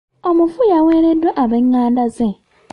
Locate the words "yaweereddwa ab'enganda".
0.71-2.03